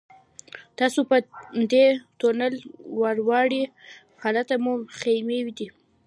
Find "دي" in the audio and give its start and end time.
5.57-5.67